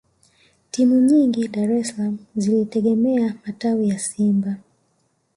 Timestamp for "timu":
0.71-0.95